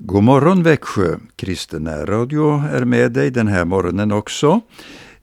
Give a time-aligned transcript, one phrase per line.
[0.00, 1.16] God morgon Växjö!
[1.36, 4.60] Kristen Radio är med dig den här morgonen också.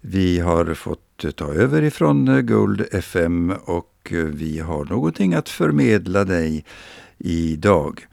[0.01, 5.49] Vi har fått ta över ifrån eh, Guld FM och eh, vi har någonting att
[5.49, 6.65] förmedla dig
[7.17, 8.07] idag.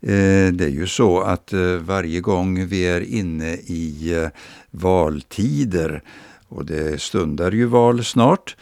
[0.00, 4.28] Eh, det är ju så att varje gång vi är inne i
[4.70, 6.02] valtider
[6.48, 8.56] och det stundar ju val snart,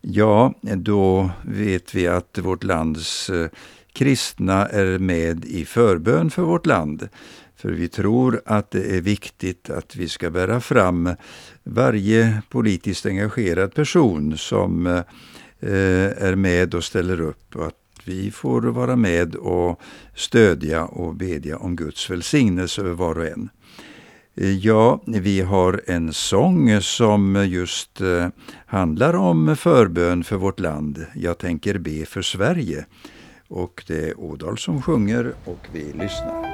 [0.00, 3.30] ja, då vet vi att vårt lands
[3.94, 7.08] kristna är med i förbön för vårt land.
[7.56, 11.10] För vi tror att det är viktigt att vi ska bära fram
[11.62, 15.02] varje politiskt engagerad person som eh,
[16.18, 17.74] är med och ställer upp och att
[18.04, 19.80] vi får vara med och
[20.14, 23.48] stödja och bedja om Guds välsignelse över var och en.
[24.34, 28.28] Eh, ja, vi har en sång som just eh,
[28.66, 31.06] handlar om förbön för vårt land.
[31.14, 32.86] Jag tänker be för Sverige.
[33.54, 36.53] Och det är Ådahl som sjunger och vi lyssnar.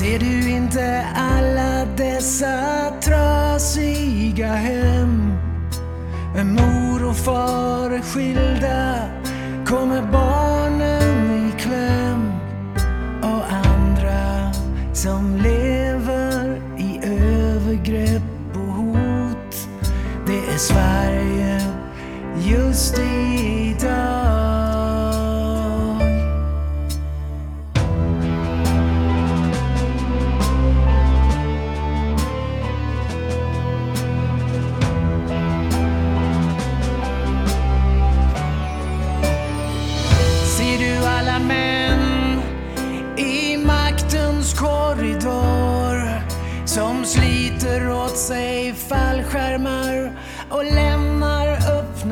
[0.00, 5.32] Ser du inte alla dessa trasiga hem?
[6.36, 9.08] En mor och far är skilda,
[9.66, 12.32] kommer barnen i kläm
[13.22, 14.52] och andra
[14.94, 18.22] som lever i övergrepp
[18.54, 19.68] och hot.
[20.26, 21.60] Det är Sverige
[22.36, 23.29] just i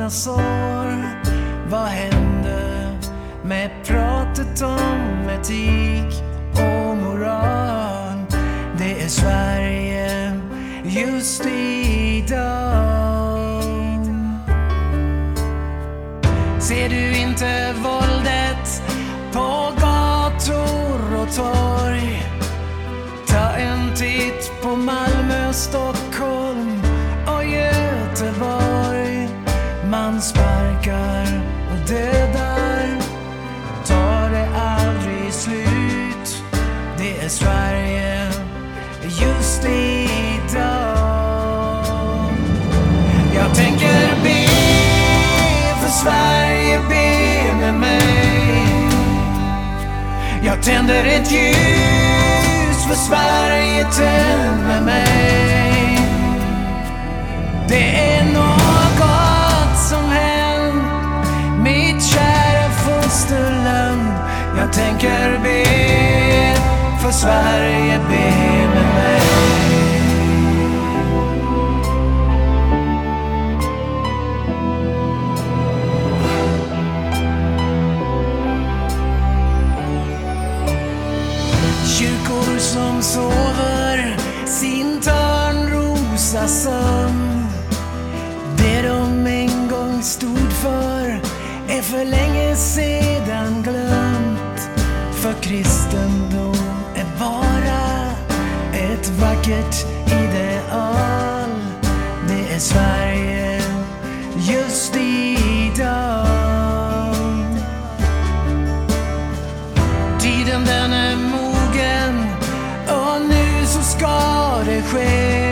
[0.09, 1.19] sår.
[1.69, 2.97] Vad hände
[3.43, 8.25] med pratet om etik och moral?
[8.77, 10.31] Det är Sverige
[10.83, 12.69] just idag.
[16.59, 18.83] Ser du inte våldet
[19.31, 22.23] på gator och torg?
[23.27, 25.98] Ta en titt på Malmö, stad
[37.29, 38.27] i Sverige
[39.03, 40.65] just idag.
[43.35, 44.47] Jag tänker be
[45.81, 48.63] för Sverige, be med mig.
[50.43, 55.99] Jag tänder ett ljus för Sverige, tänd med mig.
[57.67, 61.27] Det är något som hänt
[61.63, 64.13] mitt kära fosterland.
[64.57, 65.88] Jag tänker be
[67.09, 69.21] för Sverige, be med mig.
[81.85, 87.45] Kyrkor som sover sin törnrosa sömn.
[88.57, 91.19] Det de en gång stod för
[91.67, 93.88] är för länge sedan glömt.
[99.19, 101.49] Vackert ideal.
[102.27, 103.61] Det är Sverige
[104.35, 107.15] just idag.
[110.19, 112.25] Tiden den är mogen
[112.87, 114.19] och nu så ska
[114.65, 115.48] det ske.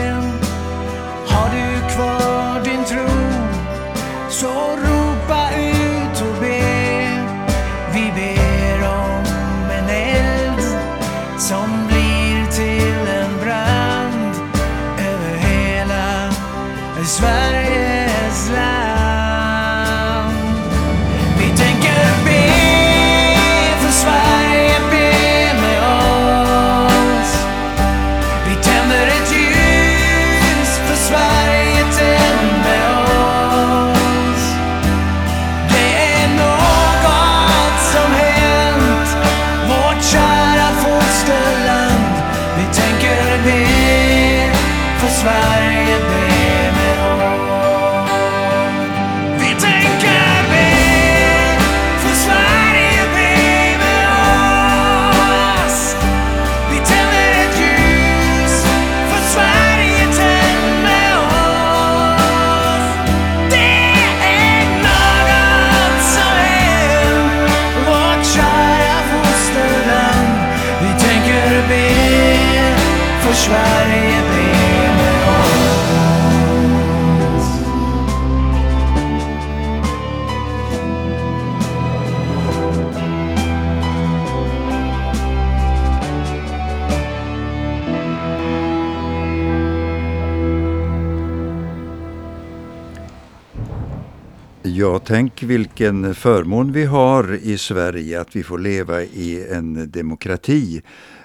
[94.97, 100.81] Ja, tänk vilken förmån vi har i Sverige att vi får leva i en demokrati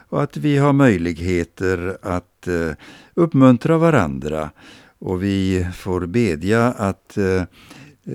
[0.08, 2.70] och att vi har möjligheter att eh,
[3.14, 4.50] uppmuntra varandra
[4.98, 7.42] och vi får bedja att eh,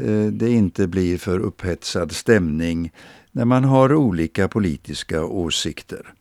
[0.02, 2.92] eh, det inte blir för upphetsad stämning
[3.32, 6.14] när man har olika politiska åsikter.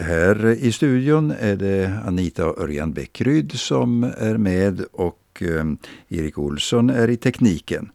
[0.00, 5.42] Här i studion är det Anita Örjan Bäckryd som är med och
[6.08, 7.90] Erik Olsson är i tekniken.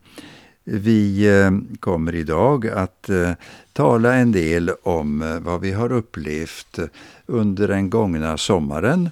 [0.68, 3.32] Vi eh, kommer idag att eh,
[3.74, 6.80] tala en del om eh, vad vi har upplevt
[7.26, 9.10] under den gångna sommaren.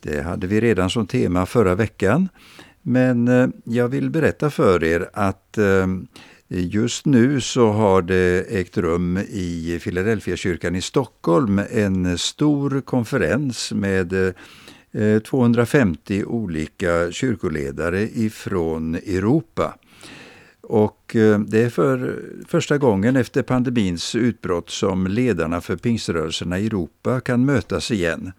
[0.00, 2.28] Det hade vi redan som tema förra veckan.
[2.82, 5.58] Men jag vill berätta för er att
[6.48, 13.72] Just nu så har det ägt rum i Philadelphia kyrkan i Stockholm en stor konferens
[13.72, 14.34] med
[15.24, 19.74] 250 olika kyrkoledare ifrån Europa.
[20.66, 26.66] Och eh, det är för första gången efter pandemins utbrott som ledarna för pingströrelserna i
[26.66, 28.32] Europa kan mötas igen.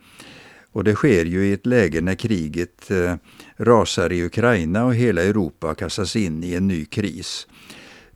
[0.72, 3.16] Och det sker ju i ett läge när kriget eh,
[3.58, 7.48] rasar i Ukraina och hela Europa kastas in i en ny kris.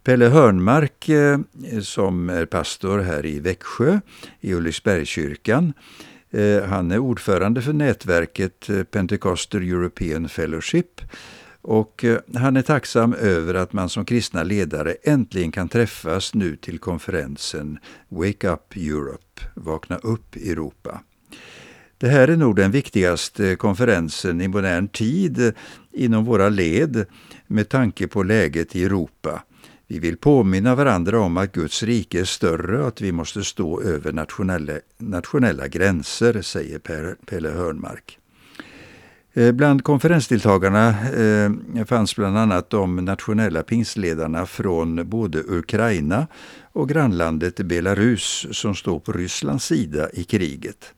[0.03, 1.39] Pelle Hörnmark eh,
[1.81, 3.99] som är pastor här i Växjö
[4.39, 5.73] i Ulriksbergskyrkan.
[6.69, 11.01] Han är ordförande för nätverket Pentecostal European Fellowship
[11.61, 16.55] och eh, han är tacksam över att man som kristna ledare äntligen kan träffas nu
[16.55, 17.79] till konferensen
[18.09, 21.01] Wake Up Europe, Vakna upp Europa.
[21.97, 25.53] Det här är nog den viktigaste konferensen i modern tid
[25.91, 27.05] inom våra led
[27.47, 29.43] med tanke på läget i Europa.
[29.87, 33.81] Vi vill påminna varandra om att Guds rike är större och att vi måste stå
[33.81, 38.18] över nationella, nationella gränser, säger per, Pelle Hörnmark.
[39.33, 46.27] Eh, bland konferensdeltagarna eh, fanns bland annat de nationella pingstledarna från både Ukraina
[46.71, 50.93] och grannlandet Belarus som står på Rysslands sida i kriget.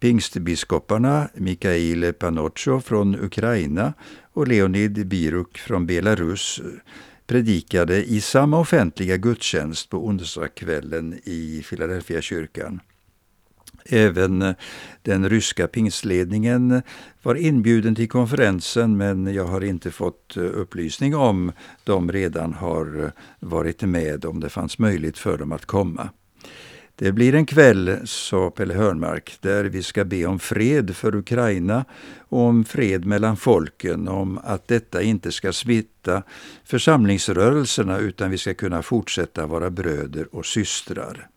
[0.00, 3.92] Pingstbiskoparna Mikhail Panocho från Ukraina
[4.32, 6.60] och Leonid Biruk från Belarus
[7.26, 12.80] predikade i samma offentliga gudstjänst på onsdagskvällen i Philadelphia kyrkan.
[13.84, 14.54] Även eh,
[15.02, 16.82] den ryska pingstledningen
[17.22, 21.52] var inbjuden till konferensen men jag har inte fått eh, upplysning om
[21.84, 23.10] de redan har eh,
[23.40, 26.08] varit med, om det fanns möjlighet för dem att komma.
[26.98, 31.84] Det blir en kväll, sa Pelle Hörnmark, där vi ska be om fred för Ukraina
[32.18, 36.22] och om fred mellan folken, om att detta inte ska smitta
[36.64, 41.28] församlingsrörelserna utan vi ska kunna fortsätta vara bröder och systrar.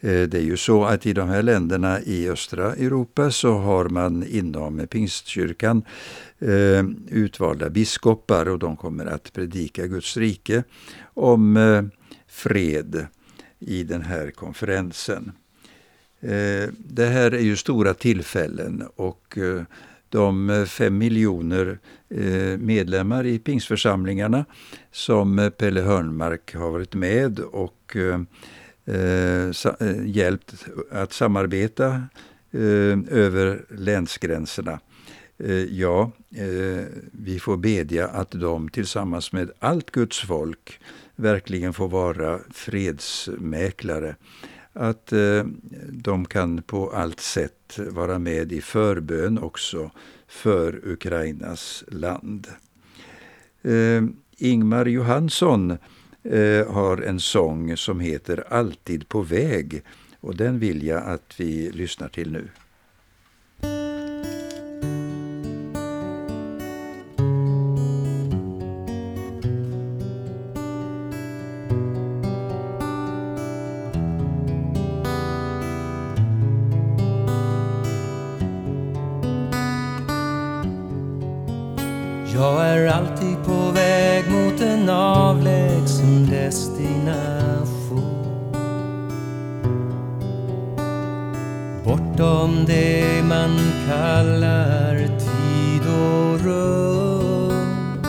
[0.00, 3.88] Eh, det är ju så att i de här länderna i östra Europa så har
[3.88, 5.82] man inom pingstkyrkan
[6.38, 10.64] eh, utvalda biskopar och de kommer att predika Guds rike
[11.14, 11.82] om eh,
[12.28, 13.06] fred
[13.58, 15.32] i den här konferensen.
[16.78, 19.38] Det här är ju stora tillfällen och
[20.08, 21.78] de fem miljoner
[22.58, 24.44] medlemmar i pingstförsamlingarna
[24.92, 27.96] som Pelle Hörnmark har varit med och
[28.92, 32.02] Eh, eh, hjälpt att samarbeta
[32.50, 34.80] eh, över länsgränserna.
[35.38, 40.80] Eh, ja, eh, vi får bedja att de tillsammans med allt Guds folk
[41.16, 44.16] verkligen får vara fredsmäklare.
[44.72, 45.44] Att eh,
[45.88, 49.90] de kan på allt sätt vara med i förbön också
[50.28, 52.46] för Ukrainas land.
[53.62, 54.02] Eh,
[54.36, 55.78] Ingmar Johansson
[56.22, 59.82] eh, har en sång som heter Alltid på väg
[60.20, 62.48] och den vill jag att vi lyssnar till nu.
[82.34, 83.29] Jag är alltid
[92.50, 98.02] om det man kallar tid och rum.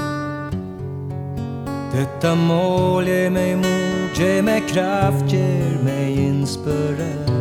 [1.93, 7.31] Detta mål ger mig mod, ger mig kraft, ger mig inspiration.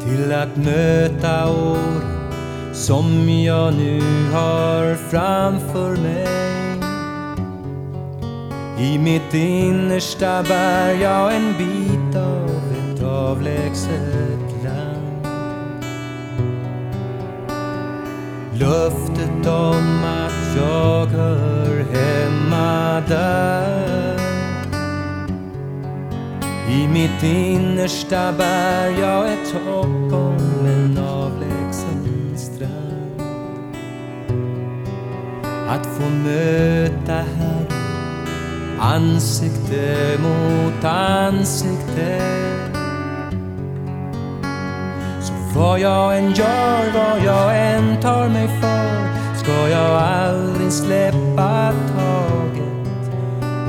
[0.00, 2.02] Till att möta år
[2.72, 4.00] som jag nu
[4.32, 6.28] har framför mig.
[8.78, 11.87] I mitt innersta bär jag en bit
[13.38, 15.26] avlägset land.
[18.52, 24.18] Löftet om att jag hör hemma där.
[26.70, 33.22] I mitt innersta bär jag ett hopp om en avlägsen strand.
[35.68, 37.66] Att få möta Herren
[38.80, 42.77] ansikte mot ansikte.
[45.54, 53.12] Vad jag än gör, vad jag än tar mig för ska jag aldrig släppa taget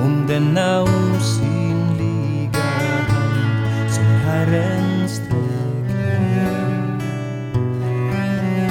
[0.04, 2.60] om denna osynliga
[3.08, 5.40] hand som Herren sträcker
[8.14, 8.70] Nej,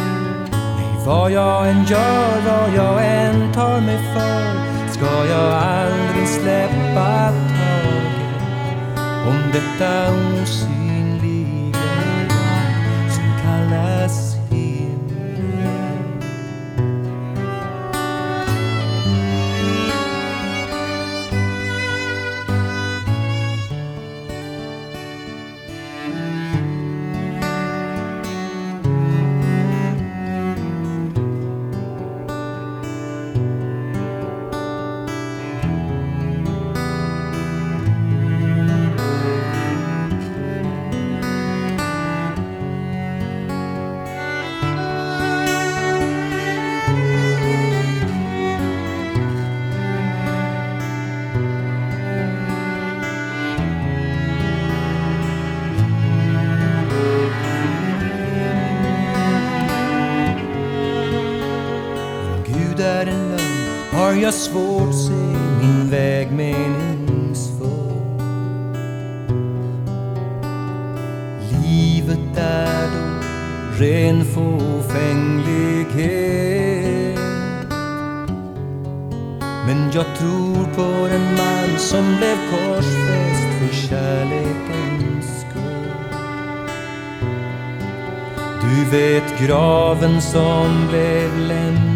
[1.07, 8.39] vad jag än gör, vad jag än tar mig för ska jag aldrig släppa taget
[9.29, 10.78] om detta osynliga
[64.29, 65.13] jag svårt se
[65.61, 67.69] min väg meningsfull.
[71.63, 72.99] Livet är då
[73.85, 77.19] ren fåfänglighet.
[79.67, 85.93] Men jag tror på den man som blev korsfäst för kärlekens skull.
[88.63, 91.88] Du vet graven som blev lämnad,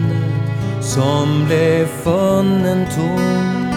[0.94, 3.68] som blev funnen tom.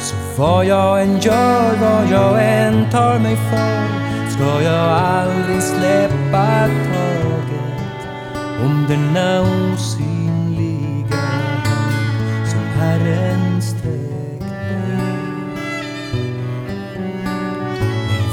[0.00, 3.86] Så vad jag än gör, vad jag än tar mig för,
[4.30, 8.08] ska jag aldrig släppa taget
[8.64, 15.00] om denna osynliga hand som Herren sträcker.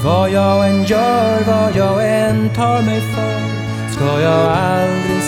[0.05, 5.23] Vad jag än gör, vad jag än tar mig för ska jag aldrig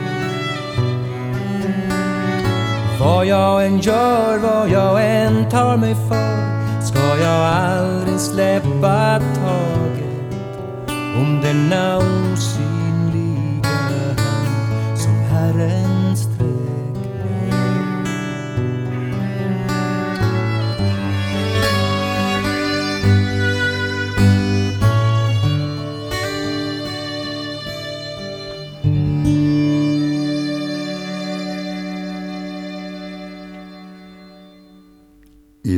[3.00, 6.34] Vad jag än gör, vad jag än tar mig för
[6.82, 10.40] ska jag aldrig släppa taget
[11.16, 12.24] om denna osynliga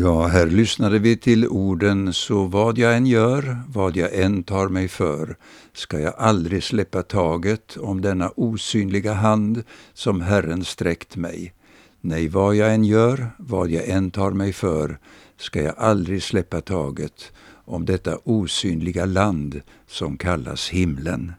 [0.07, 4.69] Ja, här lyssnade vi till orden Så vad jag än gör, vad jag än tar
[4.69, 5.37] mig för,
[5.73, 9.63] ska jag aldrig släppa taget om denna osynliga hand
[9.95, 11.53] som Herren sträckt mig.
[12.01, 14.99] Nej, vad jag än gör, vad jag än tar mig för,
[15.37, 17.33] ska jag aldrig släppa taget
[17.65, 21.33] om detta osynliga land som kallas himlen.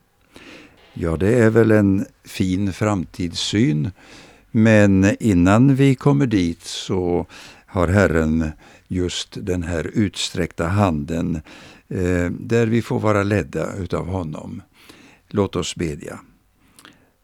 [0.94, 3.92] Ja, det är väl en fin framtidssyn,
[4.52, 7.26] men innan vi kommer dit så
[7.78, 8.52] har Herren
[8.88, 11.36] just den här utsträckta handen
[11.88, 14.62] eh, där vi får vara ledda utav honom.
[15.30, 16.20] Låt oss bedja.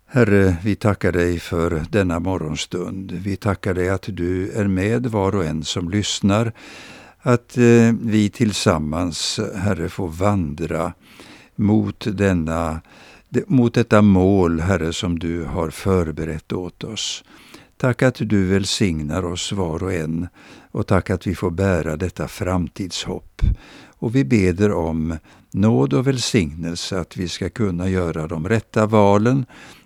[0.05, 3.11] Herre, vi tackar dig för denna morgonstund.
[3.11, 6.51] Vi tackar dig att du är med var och en som lyssnar.
[7.21, 10.93] Att eh, vi tillsammans, Herre, får vandra
[11.55, 12.81] mot, denna,
[13.47, 17.23] mot detta mål, Herre, som du har förberett åt oss.
[17.83, 20.27] Tack att du välsignar oss var och en
[20.71, 23.41] och tack att vi får bära detta framtidshopp.
[23.85, 25.17] Och vi beder om
[25.51, 29.45] nåd och välsignelse att vi ska kunna göra de rätta valen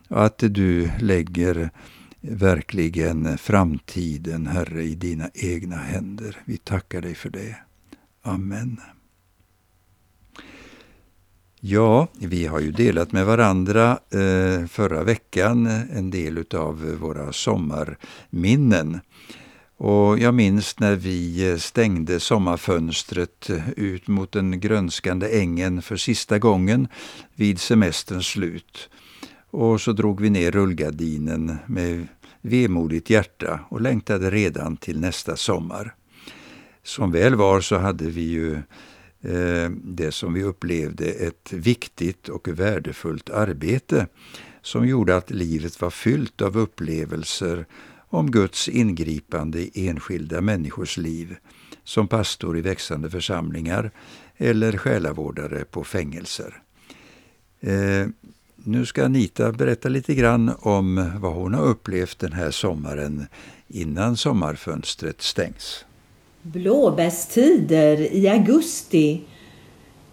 [0.10, 1.70] och att du lägger
[2.22, 6.38] verkligen framtiden, Herre, i dina egna händer.
[6.46, 7.56] Vi tackar dig för det.
[8.22, 8.80] Amen.
[11.60, 19.00] Ja, vi har ju delat med varandra eh, förra veckan en del av våra sommarminnen.
[19.78, 26.40] Och jag minns när vi eh, stängde sommarfönstret ut mot den grönskande ängen för sista
[26.40, 26.88] gången
[27.36, 28.90] vid semesterns slut.
[29.52, 32.08] Och så drog vi ner rullgardinen med
[32.42, 35.96] vemodigt hjärta och längtade redan till nästa sommar.
[36.84, 38.60] Som väl var så hade vi ju eh,
[39.28, 44.08] Eh, det som vi upplevde ett viktigt och värdefullt arbete
[44.62, 47.66] som gjorde att livet var fyllt av upplevelser
[48.10, 51.36] om Guds ingripande i enskilda människors liv,
[51.84, 53.92] som pastor i växande församlingar
[54.38, 56.62] eller själavårdare på fängelser.
[57.60, 58.08] Eh,
[58.56, 63.26] nu ska Anita berätta lite grann om vad hon har upplevt den här sommaren
[63.68, 65.86] innan sommarfönstret stängs.
[66.54, 69.22] Blåbärstider i augusti.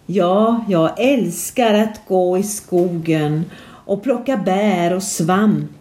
[0.05, 3.45] Ja, jag älskar att gå i skogen
[3.85, 5.71] och plocka bär och svamp.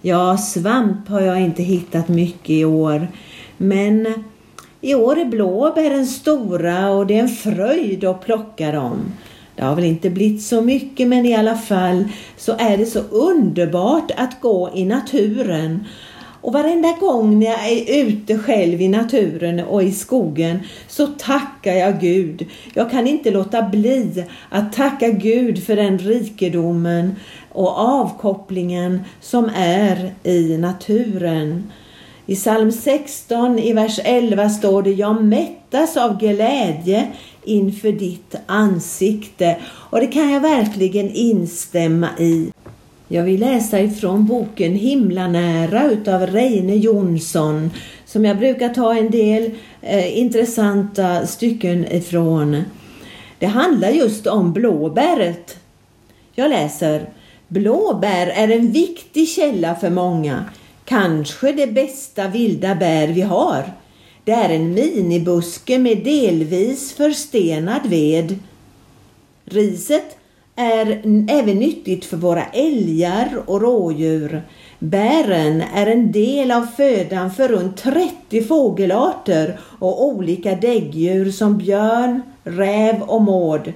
[0.00, 3.08] Ja, svamp har jag inte hittat mycket i år.
[3.56, 4.24] Men
[4.80, 8.98] i år är blåbären stora och det är en fröjd att plocka dem.
[9.56, 12.04] Det har väl inte blivit så mycket men i alla fall
[12.36, 15.84] så är det så underbart att gå i naturen.
[16.42, 21.72] Och varenda gång när jag är ute själv i naturen och i skogen så tackar
[21.72, 22.46] jag Gud.
[22.74, 27.16] Jag kan inte låta bli att tacka Gud för den rikedomen
[27.52, 31.72] och avkopplingen som är i naturen.
[32.26, 37.08] I psalm 16 i vers 11 står det Jag mättas av glädje
[37.44, 39.56] inför ditt ansikte.
[39.64, 42.52] Och det kan jag verkligen instämma i.
[43.12, 47.70] Jag vill läsa ifrån boken Himlanära utav Reine Jonsson
[48.04, 49.50] som jag brukar ta en del
[49.82, 52.62] eh, intressanta stycken ifrån.
[53.38, 55.56] Det handlar just om blåbäret.
[56.34, 57.08] Jag läser
[57.48, 60.44] Blåbär är en viktig källa för många,
[60.84, 63.72] kanske det bästa vilda bär vi har.
[64.24, 68.38] Det är en minibuske med delvis förstenad ved.
[69.44, 70.16] Riset
[70.62, 74.42] är även nyttigt för våra älgar och rådjur.
[74.78, 82.22] Bären är en del av födan för runt 30 fågelarter och olika däggdjur som björn,
[82.44, 83.72] räv och mård.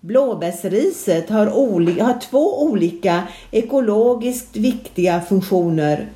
[0.00, 1.46] Blåbärsriset har,
[2.00, 6.08] har två olika ekologiskt viktiga funktioner.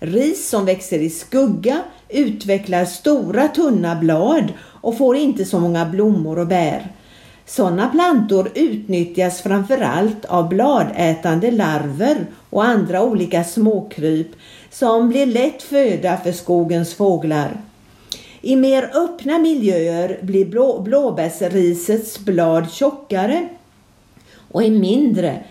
[0.00, 6.38] Ris som växer i skugga utvecklar stora tunna blad och får inte så många blommor
[6.38, 6.92] och bär.
[7.46, 14.28] Sådana plantor utnyttjas framförallt av bladätande larver och andra olika småkryp
[14.70, 17.50] som blir lätt föda för skogens fåglar.
[18.40, 23.48] I mer öppna miljöer blir blå, blåbärsrisets blad tjockare
[24.52, 25.44] och är mindre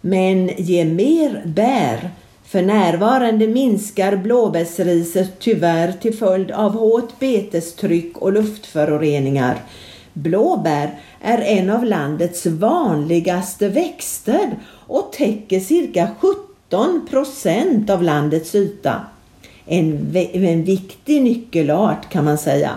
[0.00, 2.10] men ger mer bär.
[2.44, 9.58] För närvarande minskar blåbärsriset tyvärr till följd av hårt betestryck och luftföroreningar.
[10.12, 19.00] Blåbär är en av landets vanligaste växter och täcker cirka 17 procent av landets yta
[19.66, 22.70] en, en viktig nyckelart kan man säga.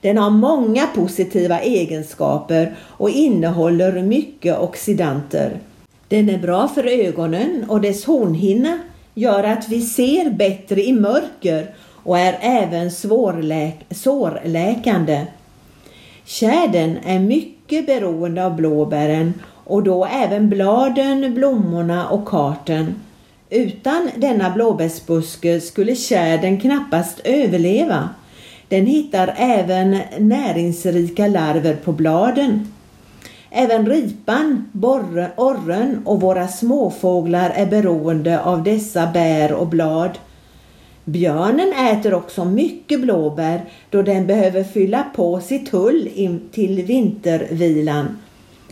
[0.00, 5.58] Den har många positiva egenskaper och innehåller mycket oxidanter.
[6.08, 8.78] Den är bra för ögonen och dess hornhinna
[9.14, 12.90] gör att vi ser bättre i mörker och är även
[13.90, 15.26] sårläkande.
[16.30, 22.94] Tjädern är mycket beroende av blåbären och då även bladen, blommorna och karten.
[23.50, 28.08] Utan denna blåbärsbuske skulle tjädern knappast överleva.
[28.68, 32.72] Den hittar även näringsrika larver på bladen.
[33.50, 40.18] Även ripan, borre, orren och våra småfåglar är beroende av dessa bär och blad.
[41.04, 48.18] Björnen äter också mycket blåbär då den behöver fylla på sitt hull in till vintervilan.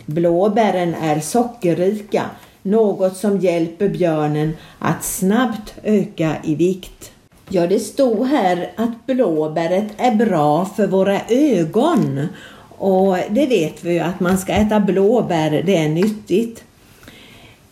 [0.06, 2.22] Blåbären är sockerrika,
[2.62, 7.12] något som hjälper björnen att snabbt öka i vikt.
[7.48, 12.28] Ja, det stod här att blåbäret är bra för våra ögon
[12.78, 16.64] och det vet vi ju att man ska äta blåbär, det är nyttigt.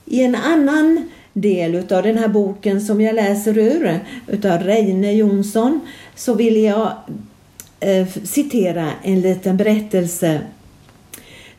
[0.04, 5.80] I en annan del utav den här boken som jag läser ur, utav Reine Jonsson,
[6.14, 6.92] så vill jag
[7.80, 10.40] eh, citera en liten berättelse.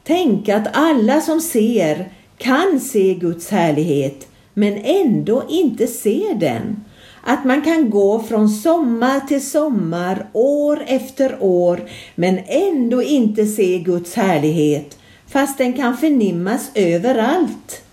[0.04, 6.84] Tänk att alla som ser kan se Guds härlighet, men ändå inte ser den.
[7.24, 13.80] Att man kan gå från sommar till sommar, år efter år, men ändå inte se
[13.80, 17.87] Guds härlighet, fast den kan förnimmas överallt.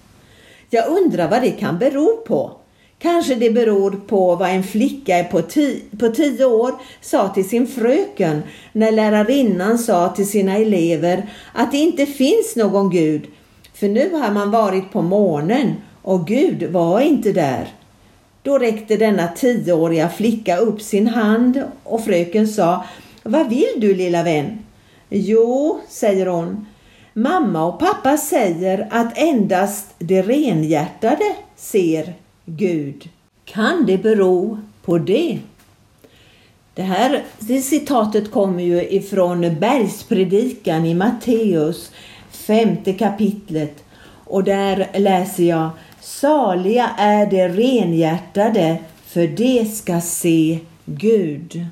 [0.75, 2.53] Jag undrar vad det kan bero på.
[2.99, 7.67] Kanske det beror på vad en flicka på, ti på tio år sa till sin
[7.67, 13.27] fröken när lärarinnan sa till sina elever att det inte finns någon Gud.
[13.75, 17.69] För nu har man varit på månen och Gud var inte där.
[18.43, 22.85] Då räckte denna tioåriga flicka upp sin hand och fröken sa
[23.23, 24.59] Vad vill du lilla vän?
[25.09, 26.67] Jo, säger hon.
[27.17, 33.09] Mamma och pappa säger att endast det renhjärtade ser Gud.
[33.45, 35.39] Kan det bero på det?
[36.75, 41.91] Det här det citatet kommer ju ifrån Bergspredikan i Matteus
[42.31, 43.85] femte kapitlet
[44.25, 51.67] och där läser jag Saliga är de renhjärtade, för de ska se Gud.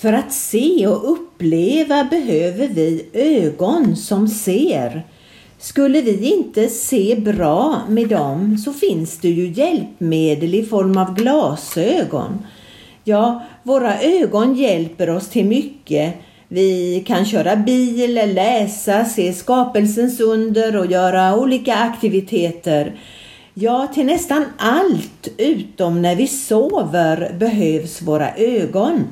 [0.00, 5.06] För att se och uppleva behöver vi ögon som ser.
[5.58, 11.14] Skulle vi inte se bra med dem så finns det ju hjälpmedel i form av
[11.14, 12.46] glasögon.
[13.04, 16.14] Ja, våra ögon hjälper oss till mycket
[16.48, 22.94] vi kan köra bil, läsa, se skapelsens under och göra olika aktiviteter.
[23.54, 29.04] Ja, till nästan allt utom när vi sover behövs våra ögon.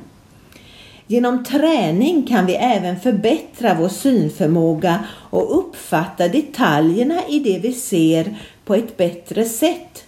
[1.11, 8.35] Genom träning kan vi även förbättra vår synförmåga och uppfatta detaljerna i det vi ser
[8.65, 10.03] på ett bättre sätt.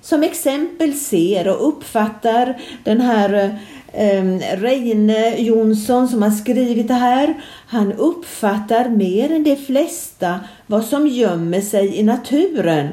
[0.00, 3.58] Som exempel ser och uppfattar den här
[3.92, 4.24] eh,
[4.56, 7.34] Reine Jonsson som har skrivit det här,
[7.66, 12.88] han uppfattar mer än de flesta vad som gömmer sig i naturen.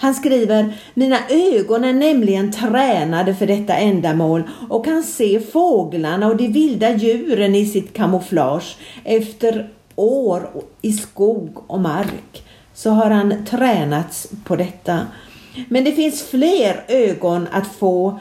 [0.00, 6.36] Han skriver, mina ögon är nämligen tränade för detta ändamål och kan se fåglarna och
[6.36, 8.76] de vilda djuren i sitt kamouflage.
[9.04, 10.50] Efter år
[10.82, 15.00] i skog och mark så har han tränats på detta.
[15.68, 18.20] Men det finns fler ögon att få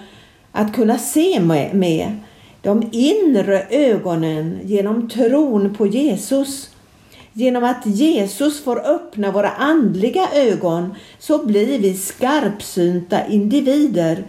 [0.51, 1.39] att kunna se
[1.73, 2.15] med,
[2.61, 6.69] de inre ögonen genom tron på Jesus.
[7.33, 14.23] Genom att Jesus får öppna våra andliga ögon så blir vi skarpsynta individer.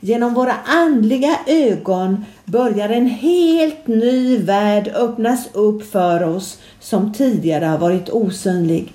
[0.00, 7.64] Genom våra andliga ögon börjar en helt ny värld öppnas upp för oss som tidigare
[7.64, 8.92] har varit osynlig.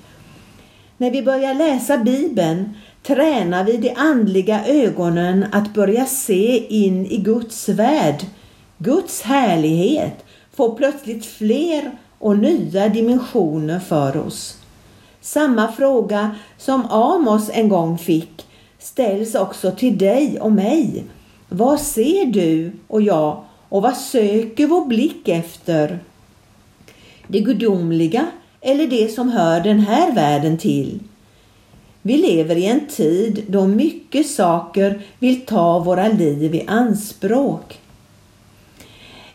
[0.98, 2.70] När vi börjar läsa Bibeln
[3.04, 8.26] tränar vi de andliga ögonen att börja se in i Guds värld.
[8.78, 14.58] Guds härlighet får plötsligt fler och nya dimensioner för oss.
[15.22, 18.46] Samma fråga som Amos en gång fick
[18.80, 21.04] ställs också till dig och mig.
[21.50, 26.00] Vad ser du och jag och vad söker vår blick efter?
[27.28, 28.26] Det gudomliga
[28.62, 31.00] eller det som hör den här världen till?
[32.02, 37.80] Vi lever i en tid då mycket saker vill ta våra liv i anspråk.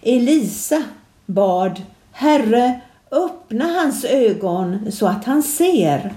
[0.02, 0.82] Elisa
[1.26, 1.82] bad
[2.22, 2.80] Herre,
[3.10, 6.12] öppna hans ögon så att han ser.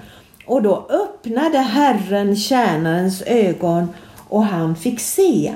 [0.46, 3.88] Och då öppnade Herren tjänarens ögon
[4.30, 5.54] och han fick se.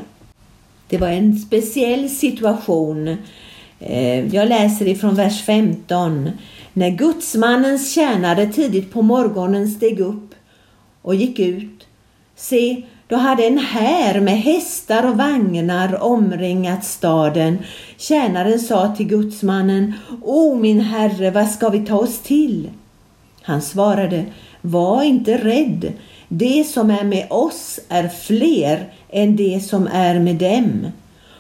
[0.88, 3.18] Det var en speciell situation.
[3.80, 6.32] Eh, jag läser ifrån vers 15.
[6.74, 10.36] När gudsmannens tjänare tidigt på morgonen steg upp
[11.02, 11.88] och gick ut.
[12.36, 17.58] Se, då hade en här med hästar och vagnar omringat staden.
[17.98, 22.70] Tjänaren sa till gudsmannen, O min herre, vad ska vi ta oss till?
[23.42, 24.26] Han svarade,
[24.62, 25.94] var inte rädd.
[26.28, 30.92] Det som är med oss är fler än det som är med dem.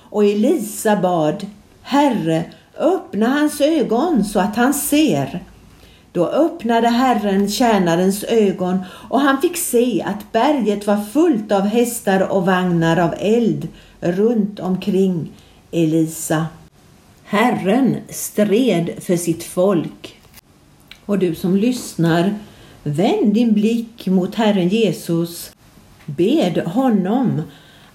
[0.09, 1.45] Och Elisa bad,
[1.81, 2.43] Herre,
[2.79, 5.43] öppna hans ögon så att han ser.
[6.11, 12.31] Då öppnade Herren tjänarens ögon och han fick se att berget var fullt av hästar
[12.31, 13.67] och vagnar av eld
[13.99, 15.31] runt omkring
[15.71, 16.45] Elisa.
[17.23, 20.19] Herren stred för sitt folk.
[21.05, 22.33] Och du som lyssnar,
[22.83, 25.51] vänd din blick mot Herren Jesus.
[26.05, 27.41] Bed honom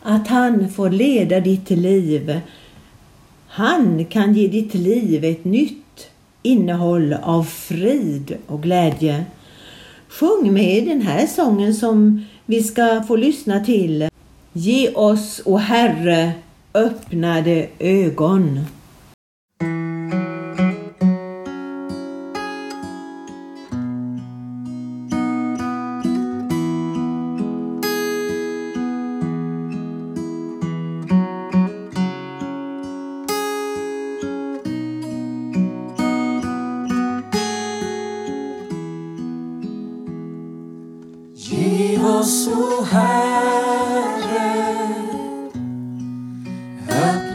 [0.03, 2.41] att han får leda ditt liv.
[3.47, 5.84] Han kan ge ditt liv ett nytt
[6.45, 9.25] innehåll av frid och glädje.
[10.09, 14.09] Sjung med den här sången som vi ska få lyssna till.
[14.53, 16.33] Ge oss, o Herre,
[16.75, 18.61] öppnade ögon.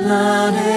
[0.09, 0.68] Öppnade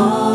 [0.00, 0.29] all.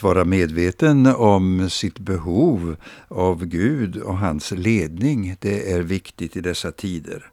[0.00, 2.76] Att vara medveten om sitt behov
[3.08, 7.30] av Gud och hans ledning, det är viktigt i dessa tider.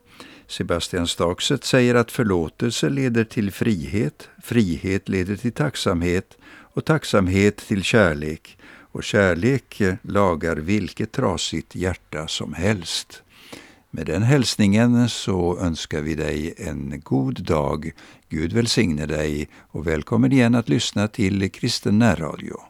[0.48, 6.38] Sebastian Stakset säger att förlåtelse leder till frihet, frihet leder till tacksamhet
[6.74, 8.58] och tacksamhet till kärlek
[8.92, 13.24] och kärlek lagar vilket trasigt hjärta som helst.
[13.92, 17.92] Med den hälsningen så önskar vi dig en god dag.
[18.30, 22.67] Gud välsigne dig och välkommen igen att lyssna till Kristen närradio.